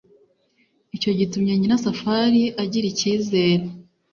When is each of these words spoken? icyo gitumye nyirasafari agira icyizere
icyo 0.95 1.11
gitumye 1.19 1.53
nyirasafari 1.57 2.43
agira 2.63 2.85
icyizere 2.91 3.65